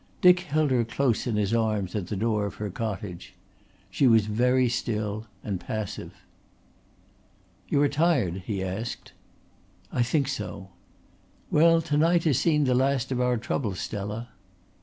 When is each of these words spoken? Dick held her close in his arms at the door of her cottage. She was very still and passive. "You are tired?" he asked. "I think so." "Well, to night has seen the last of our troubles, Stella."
Dick 0.19 0.39
held 0.39 0.71
her 0.71 0.83
close 0.83 1.27
in 1.27 1.35
his 1.35 1.53
arms 1.53 1.93
at 1.93 2.07
the 2.07 2.15
door 2.15 2.47
of 2.47 2.55
her 2.55 2.71
cottage. 2.71 3.35
She 3.91 4.07
was 4.07 4.25
very 4.25 4.67
still 4.67 5.27
and 5.43 5.59
passive. 5.59 6.15
"You 7.69 7.83
are 7.83 7.87
tired?" 7.87 8.41
he 8.47 8.63
asked. 8.63 9.11
"I 9.91 10.01
think 10.01 10.27
so." 10.27 10.69
"Well, 11.51 11.83
to 11.83 11.97
night 11.97 12.23
has 12.23 12.39
seen 12.39 12.63
the 12.63 12.73
last 12.73 13.11
of 13.11 13.21
our 13.21 13.37
troubles, 13.37 13.79
Stella." 13.81 14.29